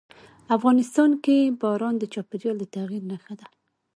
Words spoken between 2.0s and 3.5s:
چاپېریال د تغیر نښه ده.